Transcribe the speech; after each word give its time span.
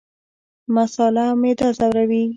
مساله 0.75 1.23
معده 1.41 1.69
ځوروي 1.77 2.23